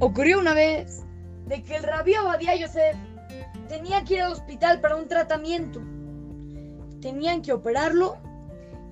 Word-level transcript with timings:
ocurrió 0.00 0.38
una 0.38 0.54
vez 0.54 1.04
de 1.46 1.62
que 1.62 1.76
el 1.76 1.82
rabí 1.82 2.14
Abadía 2.14 2.56
Yosef 2.56 2.96
tenía 3.68 4.02
que 4.04 4.14
ir 4.14 4.22
al 4.22 4.32
hospital 4.32 4.80
para 4.80 4.96
un 4.96 5.06
tratamiento. 5.06 5.80
Tenían 7.00 7.42
que 7.42 7.52
operarlo 7.52 8.16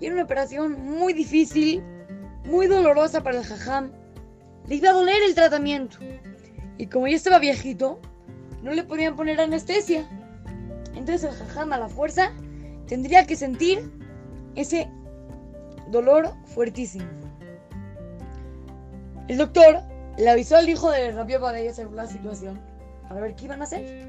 y 0.00 0.06
era 0.06 0.14
una 0.14 0.24
operación 0.24 0.80
muy 0.84 1.12
difícil, 1.12 1.82
muy 2.44 2.66
dolorosa 2.66 3.22
para 3.22 3.38
el 3.38 3.44
jajam. 3.44 3.90
Le 4.66 4.76
iba 4.76 4.90
a 4.90 4.92
doler 4.92 5.22
el 5.26 5.34
tratamiento. 5.34 5.98
Y 6.76 6.86
como 6.86 7.08
ya 7.08 7.16
estaba 7.16 7.38
viejito, 7.38 7.98
no 8.62 8.72
le 8.72 8.84
podían 8.84 9.16
poner 9.16 9.40
anestesia. 9.40 10.08
Entonces 10.94 11.24
el 11.24 11.34
jajam 11.34 11.72
a 11.72 11.78
la 11.78 11.88
fuerza 11.88 12.32
tendría 12.86 13.26
que 13.26 13.34
sentir 13.34 13.90
ese 14.54 14.90
dolor 15.90 16.34
fuertísimo. 16.44 17.06
El 19.26 19.38
doctor 19.38 19.82
le 20.18 20.28
avisó 20.30 20.56
al 20.56 20.68
hijo 20.68 20.90
de 20.90 21.12
Rabbi 21.12 21.36
Obadiah 21.36 21.64
Yosef 21.64 21.92
la 21.92 22.06
situación 22.06 22.60
para 23.08 23.20
ver 23.20 23.34
qué 23.34 23.46
iban 23.46 23.60
a 23.60 23.64
hacer. 23.64 24.06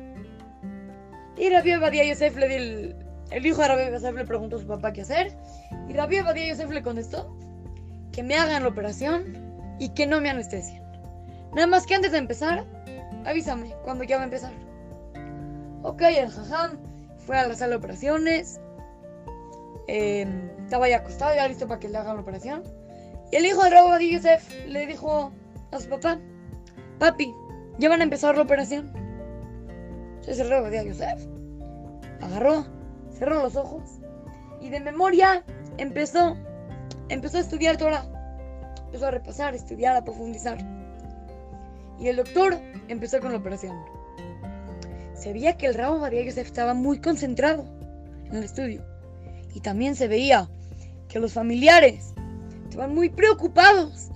Y 1.38 1.50
Rabbi 1.50 1.74
Obadiah 1.76 2.04
Yosef 2.04 2.36
le 2.36 2.56
el, 2.56 2.96
el 3.32 3.46
hijo 3.46 3.62
de 3.62 3.68
Rabbi 3.68 3.92
Yosef 3.92 4.16
le 4.16 4.26
preguntó 4.26 4.58
a 4.58 4.60
su 4.60 4.68
papá 4.68 4.92
qué 4.92 5.02
hacer. 5.02 5.38
Y 5.88 5.94
Rabbi 5.94 6.20
Obadiah 6.20 6.50
Yosef 6.50 6.70
le 6.72 6.82
contestó 6.82 7.34
que 8.12 8.24
me 8.24 8.36
hagan 8.36 8.64
la 8.64 8.70
operación 8.70 9.78
y 9.80 9.90
que 9.90 10.08
no 10.08 10.20
me 10.20 10.30
anestesien. 10.30 10.84
Nada 11.54 11.68
más 11.68 11.86
que 11.86 11.96
antes 11.96 12.12
de 12.12 12.18
empezar, 12.18 12.66
avísame 13.26 13.74
cuando 13.84 14.04
ya 14.04 14.18
va 14.18 14.24
a 14.24 14.26
empezar. 14.26 14.52
Ok, 15.84 16.02
el 16.02 16.30
jajam 16.30 16.78
fue 17.26 17.38
a 17.38 17.48
la 17.48 17.56
sala 17.56 17.72
de 17.72 17.76
operaciones. 17.78 18.60
eh, 19.88 20.28
estaba 20.64 20.90
ya 20.90 20.98
acostado, 20.98 21.34
ya 21.34 21.48
listo 21.48 21.68
para 21.68 21.80
que 21.80 21.90
le 21.90 21.98
hagan 21.98 22.16
la 22.16 22.22
operación. 22.22 22.64
Y 23.32 23.38
el 23.38 23.46
hijo 23.46 23.64
de 23.64 23.70
Rabbi 23.70 24.12
Yosef 24.12 24.66
le 24.66 24.86
dijo 24.88 25.32
a 25.72 25.80
su 25.80 25.90
papá, 25.90 26.20
papi, 26.98 27.34
ya 27.78 27.90
van 27.90 28.02
a 28.02 28.04
empezar 28.04 28.36
la 28.36 28.44
operación. 28.44 28.92
Entonces 30.20 30.40
el 30.40 30.50
Rabbi 30.50 30.88
Yosef 30.88 31.26
agarró, 32.22 32.66
cerró 33.12 33.42
los 33.42 33.56
ojos 33.56 34.00
y 34.62 34.70
de 34.70 34.80
memoria 34.80 35.44
empezó, 35.78 36.38
empezó 37.10 37.38
a 37.38 37.42
estudiar 37.42 37.78
Torah. 37.78 38.06
Empezó 38.86 39.08
a 39.08 39.12
repasar, 39.12 39.54
a 39.54 39.56
estudiar, 39.56 39.96
a 39.96 40.04
profundizar. 40.04 40.58
Y 42.00 42.08
el 42.08 42.16
doctor 42.16 42.58
empezó 42.88 43.20
con 43.20 43.32
la 43.32 43.38
operación. 43.38 43.78
Se 45.14 45.32
veía 45.34 45.58
que 45.58 45.68
el 45.68 45.76
Rabo 45.76 46.00
María 46.00 46.24
Yosef 46.24 46.48
estaba 46.48 46.74
muy 46.74 47.00
concentrado 47.00 47.66
en 48.26 48.38
el 48.38 48.44
estudio. 48.44 48.84
Y 49.54 49.60
también 49.60 49.96
se 49.96 50.08
veía 50.08 50.50
que 51.08 51.20
los 51.20 51.34
familiares 51.34 52.14
estaban 52.70 52.96
muy 52.96 53.10
preocupados. 53.10 54.10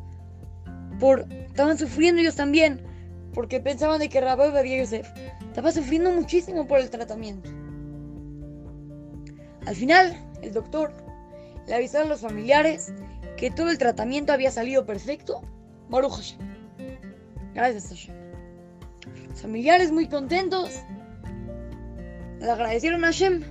Por, 0.99 1.27
estaban 1.53 1.77
sufriendo 1.77 2.19
ellos 2.19 2.35
también. 2.35 2.81
Porque 3.31 3.59
pensaban 3.59 3.99
de 3.99 4.09
que 4.09 4.19
Rabo 4.21 4.51
María 4.51 4.79
Yosef 4.79 5.07
estaba 5.47 5.71
sufriendo 5.71 6.11
muchísimo 6.11 6.67
por 6.67 6.79
el 6.79 6.89
tratamiento. 6.89 7.49
Al 9.65 9.75
final, 9.75 10.17
el 10.41 10.51
doctor 10.51 10.91
le 11.67 11.75
avisó 11.75 11.99
a 11.99 12.05
los 12.05 12.21
familiares 12.21 12.91
que 13.37 13.51
todo 13.51 13.69
el 13.69 13.77
tratamiento 13.77 14.33
había 14.33 14.51
salido 14.51 14.85
perfecto. 14.85 15.41
Baruch 15.89 16.13
Hashem. 16.13 16.39
Gracias 17.53 17.89
Hashem. 17.89 18.15
Los 19.29 19.41
familiares 19.41 19.91
muy 19.91 20.07
contentos. 20.07 20.71
Le 22.39 22.49
agradecieron 22.49 23.03
a 23.03 23.07
Hashem. 23.07 23.43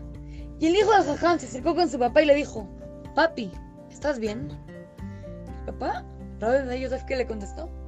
Y 0.58 0.66
el 0.66 0.76
hijo 0.76 0.90
de 0.90 1.04
Jajam 1.04 1.38
se 1.38 1.46
acercó 1.46 1.74
con 1.74 1.88
su 1.88 1.98
papá 1.98 2.22
y 2.22 2.26
le 2.26 2.34
dijo, 2.34 2.68
Papi, 3.14 3.50
¿estás 3.90 4.18
bien? 4.18 4.48
¿Papá? 5.66 6.04
Rabbi 6.40 6.80
Yosef 6.80 7.04
que 7.04 7.16
le 7.16 7.26
contestó. 7.26 7.81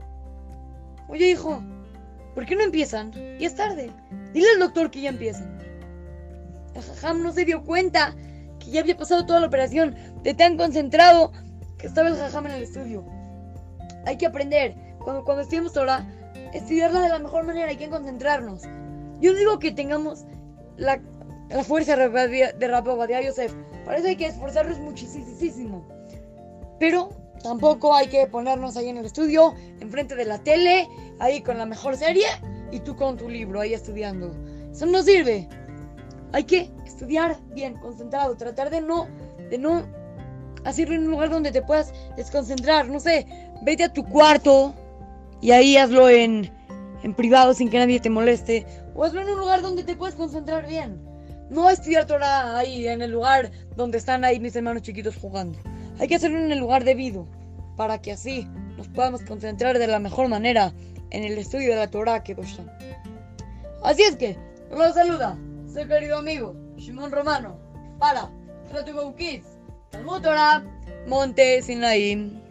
Oye 1.15 1.31
hijo, 1.31 1.63
¿por 2.35 2.45
qué 2.45 2.57
no 2.57 2.65
empiezan? 2.65 3.13
Ya 3.13 3.47
es 3.47 3.55
tarde. 3.55 3.89
Dile 4.33 4.49
al 4.55 4.59
doctor 4.59 4.91
que 4.91 5.01
ya 5.01 5.11
empiecen. 5.11 5.49
El 6.75 6.83
Jajam 6.83 7.23
no 7.23 7.33
se 7.33 7.45
dio 7.45 7.63
cuenta 7.63 8.17
que 8.59 8.73
ya 8.73 8.81
había 8.81 8.97
pasado 8.97 9.25
toda 9.25 9.39
la 9.39 9.47
operación 9.47 9.95
de 10.25 10.35
tan 10.35 10.57
concentrado 10.57 11.31
que 11.79 11.87
estaba 11.87 12.09
el 12.09 12.17
Jajam 12.17 12.47
en 12.47 12.53
el 12.55 12.65
estudio. 12.65 13.05
Hay 14.07 14.17
que 14.17 14.27
aprender, 14.27 14.75
cuando, 15.05 15.23
cuando 15.23 15.43
estudiamos 15.43 15.73
Torah, 15.73 16.05
estudiarla 16.53 17.03
de 17.03 17.11
la 17.11 17.21
mejor 17.21 17.45
manera, 17.45 17.69
hay 17.69 17.77
que 17.77 17.89
concentrarnos. 17.89 18.63
Yo 19.21 19.35
digo 19.35 19.61
que 19.61 19.71
tengamos 19.71 20.25
la, 20.77 21.01
la 21.49 21.63
fuerza 21.63 21.95
de 21.95 22.09
Rabbi 22.09 23.25
Yosef, 23.25 23.55
para 23.85 23.99
eso 23.99 24.09
hay 24.09 24.17
que 24.17 24.27
esforzarnos 24.27 24.81
muchísimo. 24.81 25.87
Pero 26.81 27.11
tampoco 27.45 27.95
hay 27.95 28.09
que 28.09 28.27
ponernos 28.27 28.75
ahí 28.77 28.89
en 28.89 28.97
el 28.97 29.05
estudio, 29.05 29.55
enfrente 29.81 30.17
de 30.17 30.25
la 30.25 30.39
tele, 30.39 30.89
ahí 31.19 31.43
con 31.43 31.59
la 31.59 31.67
mejor 31.67 31.95
serie, 31.95 32.25
y 32.73 32.81
tú 32.81 32.97
con 32.97 33.19
tu 33.19 33.29
libro 33.29 33.61
ahí 33.61 33.75
estudiando. 33.75 34.35
Eso 34.73 34.87
no 34.87 35.03
sirve. 35.03 35.47
Hay 36.33 36.45
que 36.45 36.71
estudiar 36.87 37.37
bien, 37.55 37.75
concentrado, 37.75 38.35
tratar 38.37 38.71
de 38.71 38.81
no, 38.81 39.07
de 39.51 39.59
no 39.59 39.87
hacerlo 40.65 40.95
en 40.95 41.03
un 41.03 41.11
lugar 41.11 41.29
donde 41.29 41.53
te 41.53 41.61
puedas 41.61 41.93
desconcentrar. 42.17 42.89
No 42.89 42.99
sé, 42.99 43.27
vete 43.63 43.85
a 43.85 43.93
tu 43.93 44.05
cuarto 44.05 44.75
y 45.43 45.51
ahí 45.51 45.77
hazlo 45.77 46.09
en, 46.09 46.51
en 47.03 47.15
privado 47.15 47.53
sin 47.53 47.69
que 47.69 47.79
nadie 47.79 48.01
te 48.01 48.09
moleste. 48.09 48.67
O 48.95 49.05
hazlo 49.05 49.21
en 49.21 49.29
un 49.29 49.39
lugar 49.39 49.61
donde 49.61 49.85
te 49.85 49.95
puedas 49.95 50.15
concentrar 50.15 50.67
bien. 50.67 50.99
No 51.51 51.69
estudiar 51.69 52.07
Torah 52.07 52.57
ahí 52.57 52.89
en 52.89 53.03
el 53.03 53.11
lugar 53.11 53.51
donde 53.77 53.99
están 53.99 54.25
ahí 54.25 54.41
mis 54.41 54.57
hermanos 54.57 54.83
chiquitos 54.83 55.17
jugando. 55.17 55.59
Hay 55.99 56.09
que 56.09 56.17
hacerlo 56.17 56.39
en 56.39 56.51
el 56.51 56.59
lugar 56.59 56.85
debido 56.85 57.27
para 57.77 58.01
que 58.01 58.13
así 58.13 58.47
nos 58.77 58.89
podamos 58.89 59.23
concentrar 59.23 59.79
de 59.79 59.87
la 59.87 59.99
mejor 59.99 60.29
manera 60.29 60.73
en 61.11 61.25
el 61.25 61.39
estudio 61.39 61.71
de 61.71 61.77
la 61.77 61.91
Torah 61.91 62.23
que 62.23 62.37
Así 63.83 64.03
es 64.03 64.17
que, 64.17 64.37
los 64.71 64.95
saluda 64.95 65.39
su 65.67 65.87
querido 65.87 66.19
amigo 66.19 66.55
Shimon 66.77 67.13
Romano 67.13 67.57
para 67.99 68.31
Kids, 69.17 69.47
Talmud 69.91 70.21
Torah, 70.21 70.65
Monte 71.07 71.63
Sinaí. 71.63 72.44